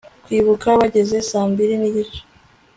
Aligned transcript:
kwibuka 0.25 0.67
bageza 0.79 1.17
saa 1.29 1.47
mbiri 1.51 1.73
n'igice 1.77 2.21